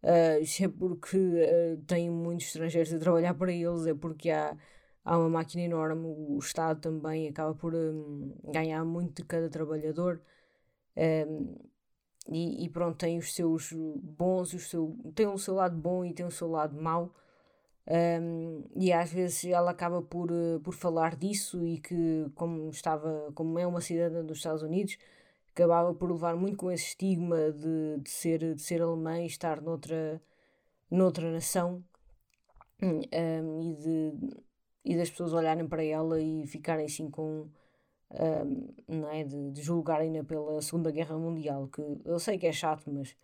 Uh, 0.03 0.41
isso 0.43 0.65
é 0.65 0.69
porque 0.69 1.17
uh, 1.17 1.77
têm 1.87 2.09
muitos 2.11 2.47
estrangeiros 2.47 2.93
a 2.95 2.99
trabalhar 2.99 3.35
para 3.35 3.53
eles, 3.53 3.87
é 3.87 3.95
porque 3.95 4.31
há, 4.31 4.57
há 5.05 5.19
uma 5.19 5.29
máquina 5.29 5.63
enorme, 5.63 6.07
o 6.07 6.39
Estado 6.39 6.81
também 6.81 7.29
acaba 7.29 7.55
por 7.55 7.75
um, 7.75 8.35
ganhar 8.45 8.83
muito 8.85 9.23
de 9.23 9.29
cada 9.29 9.51
trabalhador. 9.51 10.23
Um, 10.97 11.57
e, 12.31 12.65
e, 12.65 12.69
pronto, 12.69 12.97
tem 12.97 13.19
os 13.19 13.35
seus 13.35 13.73
bons, 13.73 14.55
os 14.55 14.69
seu, 14.71 14.97
tem 15.15 15.27
o 15.27 15.39
seu 15.39 15.55
lado 15.55 15.77
bom 15.77 16.05
e 16.05 16.15
tem 16.15 16.25
o 16.25 16.31
seu 16.31 16.49
lado 16.51 16.81
mau. 16.81 17.15
Um, 17.89 18.65
e 18.77 18.93
às 18.93 19.13
vezes 19.13 19.45
ela 19.47 19.73
acaba 19.73 20.01
por, 20.01 20.31
uh, 20.31 20.61
por 20.61 20.75
falar 20.75 21.17
disso 21.17 21.67
e 21.67 21.79
que 21.79 22.31
como 22.37 22.71
estava 22.71 23.33
como 23.35 23.59
é 23.59 23.67
uma 23.67 23.81
cidadã 23.81 24.25
dos 24.25 24.37
Estados 24.39 24.63
Unidos 24.63 24.97
acabava 25.53 25.93
por 25.95 26.11
levar 26.11 26.37
muito 26.37 26.57
com 26.57 26.71
esse 26.71 26.85
estigma 26.89 27.51
de, 27.53 27.99
de, 28.03 28.11
ser, 28.11 28.55
de 28.55 28.63
ser 28.63 28.81
alemã 28.81 29.21
e 29.21 29.27
estar 29.27 29.61
noutra, 29.61 30.23
noutra 30.91 31.31
nação 31.31 31.85
um, 32.83 33.01
e, 33.61 33.75
de, 33.75 34.43
e 34.85 34.97
das 34.97 35.11
pessoas 35.11 35.33
olharem 35.33 35.67
para 35.69 35.85
ela 35.85 36.21
e 36.21 36.47
ficarem 36.47 36.87
assim 36.87 37.11
com. 37.11 37.49
Um, 38.13 38.69
não 38.89 39.09
é, 39.09 39.23
de, 39.25 39.53
de 39.53 39.63
julgarem-na 39.63 40.25
pela 40.25 40.61
Segunda 40.61 40.91
Guerra 40.91 41.17
Mundial, 41.17 41.69
que 41.69 41.81
eu 42.05 42.19
sei 42.19 42.39
que 42.39 42.47
é 42.47 42.53
chato, 42.53 42.91
mas 42.91 43.17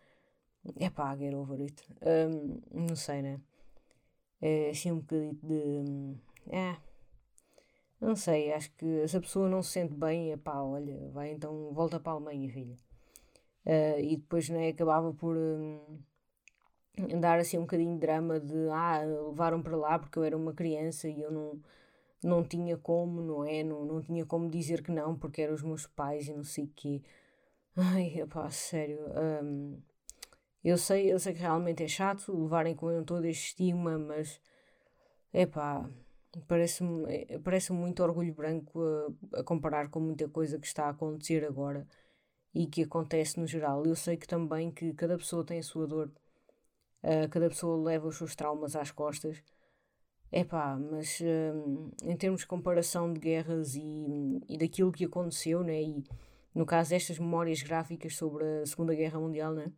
é 0.79 0.89
pá, 0.91 1.17
get 1.17 1.35
over 1.35 1.61
it. 1.61 1.83
Um, 2.03 2.61
não 2.73 2.97
sei, 2.97 3.23
né? 3.23 3.41
É 4.41 4.71
assim 4.71 4.93
um 4.93 5.01
bocadinho 5.01 5.35
de. 5.43 6.17
É, 6.51 6.77
não 8.01 8.15
sei, 8.15 8.53
acho 8.53 8.71
que 8.77 9.09
se 9.09 9.17
a 9.17 9.21
pessoa 9.21 9.49
não 9.49 9.63
se 9.63 9.71
sente 9.73 9.95
bem, 9.95 10.33
é 10.33 10.37
pá, 10.37 10.61
olha, 10.63 11.09
vai 11.11 11.33
então, 11.33 11.73
volta 11.73 11.99
para 11.99 12.13
a 12.13 12.15
Alemanha, 12.17 12.51
filha. 12.51 12.77
Uh, 13.65 14.01
e 14.01 14.17
depois 14.17 14.49
né, 14.49 14.69
acabava 14.69 15.13
por 15.15 15.37
um, 15.37 15.81
dar 17.21 17.39
assim 17.39 17.59
um 17.59 17.63
bocadinho 17.63 17.95
de 17.95 18.01
drama 18.01 18.39
de 18.41 18.69
ah, 18.71 19.03
levaram 19.05 19.63
para 19.63 19.77
lá 19.77 19.99
porque 19.99 20.19
eu 20.19 20.25
era 20.25 20.37
uma 20.37 20.53
criança 20.53 21.09
e 21.09 21.21
eu 21.21 21.31
não, 21.33 21.61
não 22.23 22.45
tinha 22.45 22.77
como, 22.77 23.21
não 23.23 23.45
é? 23.45 23.63
Não, 23.63 23.85
não 23.85 24.03
tinha 24.03 24.25
como 24.27 24.51
dizer 24.51 24.83
que 24.83 24.91
não 24.93 25.17
porque 25.17 25.43
eram 25.43 25.55
os 25.55 25.63
meus 25.63 25.87
pais 25.87 26.29
e 26.29 26.33
não 26.33 26.45
sei 26.45 26.65
o 26.65 26.73
quê. 26.75 27.03
Ai, 27.77 28.25
pá, 28.29 28.51
sério. 28.51 29.01
Um, 29.45 29.79
eu 30.65 30.79
sei, 30.79 31.13
eu 31.13 31.19
sei 31.19 31.35
que 31.35 31.41
realmente 31.41 31.83
é 31.85 31.89
chato 31.89 32.33
levarem 32.37 32.75
com 32.75 33.03
todo 33.05 33.25
este 33.27 33.49
estigma, 33.49 33.99
mas 33.99 34.41
é 35.33 35.47
pá 35.47 35.89
Parece-me 36.47 37.05
eh, 37.09 37.39
parece 37.39 37.73
muito 37.73 38.03
orgulho 38.03 38.35
branco 38.35 38.81
a, 39.33 39.41
a, 39.41 39.45
comparar 39.45 39.89
com 39.89 40.01
muita 40.01 40.29
coisa 40.29 40.59
que 40.59 40.67
está 40.67 40.87
a 40.87 40.91
acontecer 40.91 41.45
agora 41.45 41.87
e 42.55 42.67
que 42.67 42.83
acontece 42.83 43.41
no 43.41 43.47
geral. 43.47 43.85
Eu 43.87 43.97
sei 43.97 44.17
que 44.17 44.27
também 44.27 44.71
que 44.71 44.93
cada 44.95 45.17
pessoa 45.17 45.45
tem 45.45 45.59
a 45.61 45.63
sua 45.63 45.87
dor, 45.87 46.11
uh, 47.03 47.29
cada 47.31 47.49
pessoa 47.49 47.83
leva 47.83 48.09
os 48.09 48.17
seus 48.19 48.35
traumas 48.37 48.77
às 48.77 48.91
costas. 48.91 49.43
É 50.33 50.45
mas 50.91 51.21
uh, 51.21 51.93
em 52.03 52.17
termos 52.17 52.41
de 52.41 52.47
comparação 52.47 53.13
de 53.13 53.21
guerras 53.21 53.75
e, 53.75 54.41
e 54.49 54.59
daquilo 54.59 54.93
que 54.93 55.05
aconteceu, 55.05 55.63
né? 55.63 55.81
E 55.83 56.05
no 56.55 56.67
caso 56.67 56.91
destas 56.91 57.19
memórias 57.19 57.63
gráficas 57.63 58.17
sobre 58.17 58.45
a 58.63 58.67
Segunda 58.67 58.95
Guerra 58.95 59.21
Mundial, 59.21 59.55
né? 59.55 59.73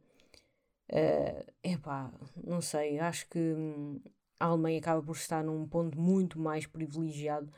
Uh, 0.90 1.44
é 1.62 1.76
pá, 1.76 2.10
não 2.42 2.62
sei, 2.62 2.98
acho 2.98 3.28
que 3.28 3.38
hum, 3.38 4.00
a 4.40 4.46
Alemanha 4.46 4.78
acaba 4.78 5.02
por 5.02 5.16
estar 5.16 5.44
num 5.44 5.66
ponto 5.68 6.00
muito 6.00 6.38
mais 6.40 6.66
privilegiado 6.66 7.52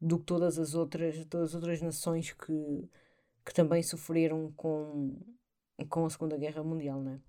do 0.00 0.18
que 0.18 0.24
todas 0.24 0.58
as 0.58 0.74
outras, 0.74 1.24
todas 1.26 1.50
as 1.50 1.54
outras 1.54 1.80
nações 1.80 2.32
que, 2.32 2.88
que 3.44 3.54
também 3.54 3.82
sofreram 3.82 4.52
com, 4.56 5.16
com 5.88 6.04
a 6.04 6.10
Segunda 6.10 6.36
Guerra 6.36 6.62
Mundial, 6.64 7.00
né? 7.00 7.20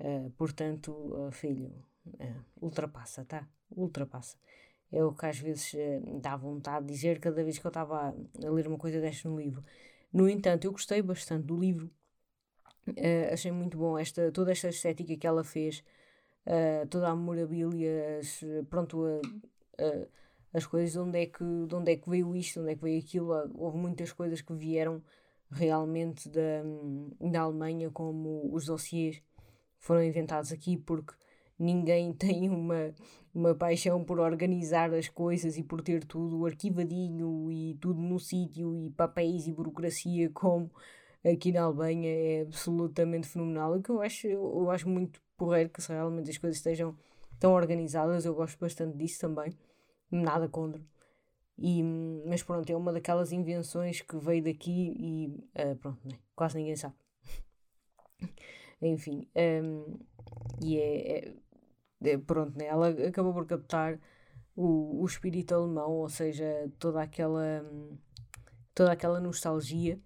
Uh, 0.00 0.30
portanto, 0.32 0.90
uh, 0.92 1.30
filho, 1.30 1.72
ultrapassa, 2.60 3.24
tá? 3.24 3.46
Ultrapassa. 3.70 4.36
É 4.92 5.02
o 5.04 5.12
que 5.12 5.26
às 5.26 5.38
vezes 5.38 5.74
uh, 5.74 6.20
dá 6.20 6.36
vontade 6.36 6.86
de 6.86 6.92
dizer 6.92 7.18
cada 7.18 7.42
vez 7.42 7.58
que 7.58 7.66
eu 7.66 7.70
estava 7.70 8.08
a, 8.08 8.46
a, 8.46 8.50
ler 8.50 8.68
uma 8.68 8.78
coisa 8.78 9.00
desta 9.00 9.28
no 9.28 9.38
livro. 9.38 9.62
No 10.12 10.28
entanto, 10.28 10.64
eu 10.64 10.72
gostei 10.72 11.02
bastante 11.02 11.46
do 11.46 11.56
livro. 11.56 11.90
achei 13.32 13.50
muito 13.50 13.76
bom 13.76 13.98
esta, 13.98 14.30
toda 14.30 14.52
esta 14.52 14.68
estética 14.68 15.16
que 15.16 15.26
ela 15.26 15.42
fez 15.42 15.82
uh, 16.46 16.86
toda 16.88 17.08
a 17.08 17.16
memorabilia, 17.16 18.18
as, 18.18 18.40
pronto, 18.70 19.20
as 20.52 20.64
coisas, 20.66 20.92
de 20.92 20.98
onde, 21.00 21.18
é 21.18 21.26
que, 21.26 21.44
de 21.66 21.74
onde 21.74 21.92
é 21.92 21.96
que 21.96 22.08
veio 22.08 22.36
isto, 22.36 22.54
de 22.54 22.60
onde 22.60 22.72
é 22.72 22.74
que 22.76 22.82
veio 22.82 23.00
aquilo. 23.00 23.32
Houve 23.56 23.76
muitas 23.78 24.12
coisas 24.12 24.40
que 24.40 24.54
vieram 24.54 25.02
realmente 25.50 26.28
da, 26.28 26.62
da 27.20 27.40
Alemanha, 27.40 27.90
como 27.90 28.48
os 28.52 28.66
dossiês 28.66 29.20
foram 29.78 30.02
inventados 30.02 30.52
aqui, 30.52 30.76
porque 30.76 31.14
ninguém 31.64 32.12
tem 32.14 32.48
uma, 32.48 32.94
uma 33.34 33.54
paixão 33.54 34.04
por 34.04 34.20
organizar 34.20 34.92
as 34.94 35.08
coisas 35.08 35.56
e 35.56 35.62
por 35.62 35.82
ter 35.82 36.04
tudo 36.04 36.46
arquivadinho 36.46 37.50
e 37.50 37.74
tudo 37.80 38.00
no 38.00 38.18
sítio 38.20 38.74
e 38.74 38.90
papéis 38.90 39.46
e 39.46 39.52
burocracia 39.52 40.30
como 40.30 40.70
aqui 41.24 41.50
na 41.52 41.62
Alemanha 41.62 42.08
é 42.08 42.42
absolutamente 42.42 43.26
fenomenal. 43.28 43.74
O 43.76 43.82
que 43.82 43.90
eu 43.90 44.00
acho, 44.02 44.26
eu 44.26 44.70
acho 44.70 44.88
muito 44.88 45.20
porreiro 45.36 45.70
que 45.70 45.80
realmente 45.88 46.30
as 46.30 46.38
coisas 46.38 46.58
estejam 46.58 46.96
tão 47.40 47.52
organizadas. 47.52 48.24
Eu 48.24 48.34
gosto 48.34 48.58
bastante 48.58 48.96
disso 48.96 49.20
também. 49.20 49.56
Nada 50.10 50.48
contra. 50.48 50.80
E, 51.58 51.82
mas 52.26 52.42
pronto, 52.42 52.68
é 52.70 52.76
uma 52.76 52.92
daquelas 52.92 53.32
invenções 53.32 54.00
que 54.00 54.16
veio 54.16 54.42
daqui 54.42 54.94
e 54.98 55.28
uh, 55.60 55.76
pronto, 55.76 56.00
né? 56.04 56.18
quase 56.34 56.56
ninguém 56.58 56.76
sabe. 56.76 56.94
Enfim, 58.82 59.28
um, 59.34 59.40
ehm, 59.40 59.98
e 60.60 60.78
é, 60.78 61.18
é, 61.18 61.34
pronto, 62.26 62.58
né? 62.58 62.66
ela 62.66 62.88
acabou 62.88 63.32
por 63.32 63.46
captar 63.46 63.98
o, 64.56 65.02
o 65.02 65.06
espírito 65.06 65.54
alemão, 65.54 65.90
ou 65.92 66.08
seja, 66.08 66.44
toda 66.78 67.02
aquela, 67.02 67.64
toda 68.74 68.92
aquela 68.92 69.20
nostalgia 69.20 69.98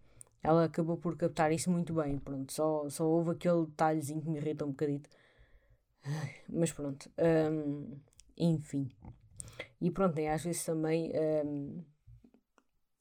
ela 0.43 0.65
acabou 0.65 0.97
por 0.97 1.17
captar 1.17 1.53
isso 1.53 1.71
muito 1.71 1.93
bem. 1.93 2.19
Pronto, 2.19 2.53
só, 2.53 2.89
só 2.89 3.05
houve 3.07 3.33
aquele 3.33 3.67
detalhezinho 3.67 4.21
que 4.21 4.29
me 4.31 4.39
irrita 4.39 4.65
um 4.65 4.71
bocadito. 4.71 5.09
Mas 6.49 6.73
pronto, 6.73 7.11
um, 7.53 7.99
enfim. 8.37 8.91
E 9.81 9.91
pronto, 9.91 10.17
né, 10.17 10.29
às 10.33 10.45
vezes 10.45 10.65
também 10.65 11.13
um, 11.45 11.85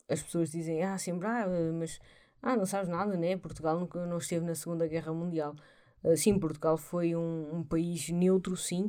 as 0.08 0.22
pessoas 0.22 0.50
dizem, 0.50 0.82
ah, 0.82 0.98
sempre, 0.98 1.26
ah, 1.26 1.46
mas 1.74 2.00
ah, 2.42 2.56
não 2.56 2.66
sabes 2.66 2.88
nada, 2.88 3.16
né? 3.16 3.36
Portugal 3.36 3.78
nunca 3.78 4.04
não 4.06 4.18
esteve 4.18 4.44
na 4.44 4.54
Segunda 4.54 4.86
Guerra 4.86 5.12
Mundial. 5.12 5.54
Uh, 6.02 6.16
sim, 6.16 6.38
Portugal 6.38 6.76
foi 6.76 7.14
um, 7.14 7.56
um 7.56 7.64
país 7.64 8.08
neutro, 8.08 8.56
sim, 8.56 8.88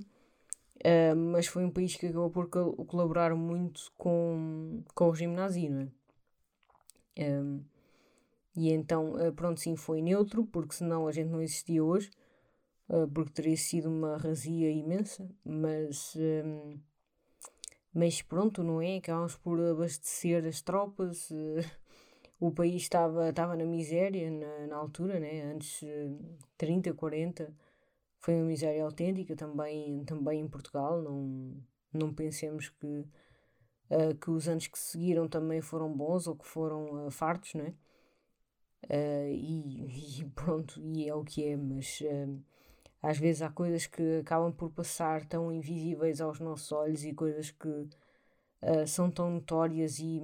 uh, 0.78 1.16
mas 1.16 1.48
foi 1.48 1.66
um 1.66 1.72
país 1.72 1.96
que 1.96 2.08
acabou 2.08 2.30
por 2.30 2.48
colaborar 2.50 3.36
muito 3.36 3.92
com, 3.98 4.84
com 4.94 5.06
o 5.08 5.12
regime 5.12 5.36
nazi, 5.36 5.70
não 5.70 5.82
é? 5.82 5.88
Um, 7.20 7.64
e 8.56 8.72
então, 8.72 9.14
uh, 9.16 9.34
pronto, 9.34 9.60
sim, 9.60 9.76
foi 9.76 10.02
neutro, 10.02 10.46
porque 10.46 10.76
senão 10.76 11.08
a 11.08 11.12
gente 11.12 11.30
não 11.30 11.42
existia 11.42 11.84
hoje, 11.84 12.10
uh, 12.90 13.08
porque 13.08 13.32
teria 13.32 13.58
sido 13.58 13.90
uma 13.90 14.18
razia 14.18 14.72
imensa, 14.72 15.30
mas, 15.44 16.16
um, 16.16 16.80
mas 17.94 18.22
pronto, 18.22 18.64
não 18.64 18.82
é? 18.82 18.98
Acabámos 18.98 19.36
por 19.36 19.60
abastecer 19.60 20.46
as 20.46 20.62
tropas, 20.62 21.32
o 22.40 22.52
país 22.52 22.84
estava, 22.84 23.30
estava 23.30 23.56
na 23.56 23.66
miséria 23.66 24.32
na, 24.32 24.68
na 24.68 24.76
altura, 24.78 25.20
né? 25.20 25.42
antes 25.42 25.82
uh, 25.82 26.38
30, 26.58 26.94
40, 26.94 27.54
foi 28.20 28.36
uma 28.36 28.46
miséria 28.46 28.84
autêntica 28.84 29.36
também, 29.36 30.04
também 30.06 30.42
em 30.42 30.48
Portugal, 30.48 31.02
não, 31.02 31.56
Não 31.94 32.14
pensemos 32.14 32.70
que, 32.70 32.88
uh, 32.88 34.16
que 34.22 34.32
os 34.32 34.48
anos 34.48 34.68
que 34.68 34.80
seguiram 34.80 35.28
também 35.28 35.62
foram 35.62 35.92
bons 35.92 36.28
ou 36.28 36.36
que 36.36 36.46
foram 36.48 37.08
uh, 37.08 37.12
fartos, 37.12 37.54
não 37.56 37.66
é? 37.66 37.74
Uh, 38.86 39.34
e, 39.34 40.22
e, 40.22 40.26
pronto, 40.36 40.82
e 40.82 41.08
é 41.08 41.14
o 41.16 41.24
que 41.24 41.46
é, 41.46 41.58
mas 41.58 42.02
às 43.02 43.18
vezes 43.18 43.42
há 43.42 43.50
coisas 43.50 43.88
que 43.88 44.20
acabam 44.20 44.52
por 44.54 44.72
passar 44.72 45.26
tão 45.26 45.52
invisíveis 45.52 46.22
aos 46.22 46.40
nossos 46.40 46.72
olhos 46.72 47.04
e 47.06 47.14
coisas 47.14 47.52
que 47.52 47.88
são 48.88 49.10
tão 49.10 49.32
notórias 49.32 50.00
e, 50.00 50.22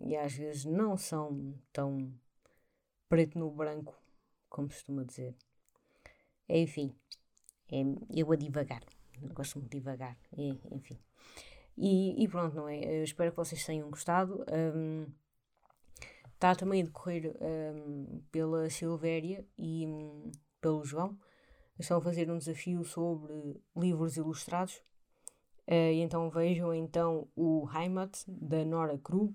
e 0.00 0.16
às 0.16 0.32
vezes 0.34 0.64
não 0.64 0.96
são 0.96 1.54
tão 1.72 2.12
preto 3.08 3.38
no 3.38 3.50
branco, 3.50 3.94
como 4.48 4.70
se 4.70 4.76
costuma 4.76 5.04
dizer. 5.04 5.34
Enfim, 6.48 6.94
é, 7.70 7.82
eu 8.14 8.30
a 8.30 8.36
divagar. 8.36 8.82
Gosto 9.32 9.58
muito 9.58 9.70
de 9.70 9.78
divagar. 9.78 10.16
Enfim. 10.36 10.98
E, 11.76 12.22
e, 12.22 12.28
pronto, 12.28 12.56
não 12.56 12.68
é? 12.68 13.00
Eu 13.00 13.04
espero 13.04 13.30
que 13.30 13.36
vocês 13.36 13.64
tenham 13.64 13.90
gostado. 13.90 14.44
Um, 14.50 15.06
está 16.32 16.54
também 16.54 16.82
a 16.82 16.84
decorrer 16.84 17.34
um, 17.40 18.22
pela 18.30 18.70
Silvéria 18.70 19.44
e 19.58 19.86
um, 19.86 20.30
pelo 20.60 20.84
João. 20.84 21.18
Estão 21.78 21.98
a 21.98 22.00
fazer 22.00 22.30
um 22.30 22.38
desafio 22.38 22.82
sobre 22.84 23.60
livros 23.76 24.16
ilustrados. 24.16 24.80
Uh, 25.68 25.92
e 25.92 26.00
então 26.00 26.30
vejam 26.30 26.72
então 26.72 27.28
o 27.34 27.68
Heimat 27.74 28.16
da 28.26 28.64
Nora 28.64 28.98
Krug. 28.98 29.34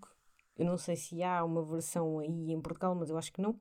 Eu 0.58 0.66
não 0.66 0.78
sei 0.78 0.96
se 0.96 1.22
há 1.24 1.44
uma 1.44 1.64
versão 1.64 2.20
aí 2.20 2.52
em 2.52 2.62
Portugal, 2.62 2.96
mas 2.96 3.10
eu 3.10 3.18
acho 3.18 3.34
que 3.34 3.42
não. 3.42 3.60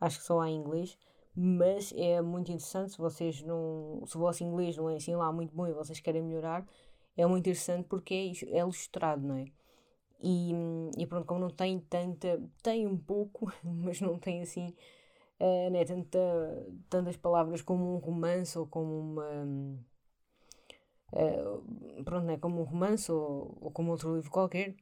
Acho 0.00 0.18
que 0.18 0.24
só 0.24 0.40
há 0.40 0.50
em 0.50 0.56
inglês 0.56 0.98
mas 1.38 1.92
é 1.94 2.22
muito 2.22 2.50
interessante 2.50 2.92
se 2.92 2.98
vocês 2.98 3.42
não. 3.42 4.02
Se 4.06 4.16
o 4.16 4.20
vosso 4.20 4.42
inglês 4.42 4.74
não 4.76 4.88
é 4.88 4.96
assim 4.96 5.14
lá 5.14 5.30
muito 5.30 5.54
bom 5.54 5.66
e 5.66 5.72
vocês 5.72 6.00
querem 6.00 6.22
melhorar, 6.22 6.66
é 7.14 7.26
muito 7.26 7.42
interessante 7.42 7.86
porque 7.86 8.14
é, 8.14 8.56
é 8.56 8.60
ilustrado, 8.60 9.26
não 9.26 9.36
é? 9.36 9.44
E, 10.22 10.52
e 10.96 11.06
pronto, 11.06 11.26
como 11.26 11.40
não 11.40 11.50
tem 11.50 11.78
tanta. 11.78 12.42
tem 12.62 12.86
um 12.86 12.96
pouco, 12.96 13.52
mas 13.62 14.00
não 14.00 14.18
tem 14.18 14.40
assim. 14.42 14.74
Uh, 15.38 15.70
né, 15.70 15.84
tanta, 15.84 16.18
tantas 16.88 17.16
palavras 17.18 17.60
como 17.60 17.94
um 17.94 17.98
romance 17.98 18.58
ou 18.58 18.66
como 18.66 18.98
uma. 18.98 19.78
Uh, 21.12 22.02
pronto, 22.04 22.26
né, 22.26 22.36
como 22.36 22.60
um 22.60 22.64
romance 22.64 23.10
ou, 23.10 23.56
ou 23.60 23.70
como 23.70 23.90
outro 23.90 24.14
livro 24.14 24.30
qualquer. 24.30 24.74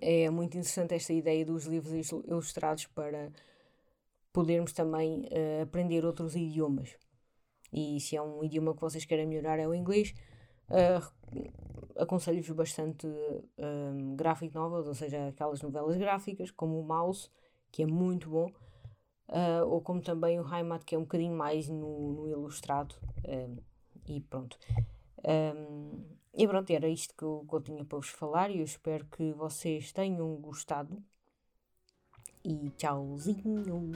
É 0.00 0.28
muito 0.28 0.56
interessante 0.56 0.94
esta 0.94 1.12
ideia 1.12 1.44
dos 1.44 1.64
livros 1.64 2.10
ilustrados 2.26 2.86
para 2.86 3.32
podermos 4.32 4.72
também 4.72 5.22
uh, 5.22 5.62
aprender 5.62 6.04
outros 6.04 6.36
idiomas. 6.36 6.96
E 7.72 8.00
se 8.00 8.16
é 8.16 8.22
um 8.22 8.42
idioma 8.42 8.74
que 8.74 8.80
vocês 8.80 9.04
querem 9.04 9.26
melhorar 9.26 9.58
é 9.58 9.66
o 9.66 9.74
inglês, 9.74 10.14
uh, 10.70 12.02
aconselho-vos 12.02 12.50
bastante 12.50 13.06
uh, 13.06 14.16
graphic 14.16 14.54
novels, 14.54 14.86
ou 14.88 14.94
seja, 14.94 15.28
aquelas 15.28 15.62
novelas 15.62 15.96
gráficas, 15.96 16.50
como 16.50 16.78
o 16.80 16.84
Mouse, 16.84 17.30
que 17.70 17.82
é 17.82 17.86
muito 17.86 18.28
bom, 18.28 18.50
uh, 19.28 19.64
ou 19.66 19.80
como 19.80 20.00
também 20.00 20.40
o 20.40 20.54
Heimat, 20.54 20.84
que 20.84 20.94
é 20.94 20.98
um 20.98 21.02
bocadinho 21.02 21.36
mais 21.36 21.68
no, 21.68 22.12
no 22.12 22.28
ilustrado. 22.28 22.94
e 24.08 24.20
pronto. 24.22 24.58
Um, 25.24 26.04
e 26.32 26.46
pronto, 26.46 26.70
era 26.70 26.88
isto 26.88 27.14
que 27.14 27.24
eu, 27.24 27.44
que 27.48 27.54
eu 27.54 27.60
tinha 27.60 27.84
para 27.84 27.98
vos 27.98 28.08
falar 28.08 28.50
e 28.50 28.58
eu 28.58 28.64
espero 28.64 29.04
que 29.06 29.32
vocês 29.32 29.92
tenham 29.92 30.36
gostado 30.36 31.02
e 32.44 32.70
tchauzinho! 32.70 33.90